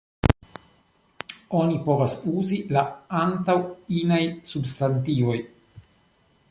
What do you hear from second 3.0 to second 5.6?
antaŭ inaj substantivoj.